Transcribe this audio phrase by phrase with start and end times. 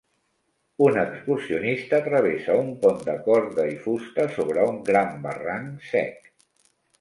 [0.85, 6.19] Un excursionista travessa un pont de corda i fusta sobre un gran barranc sec.